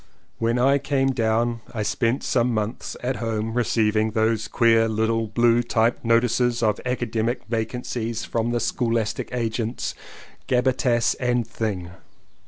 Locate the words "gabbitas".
10.47-11.13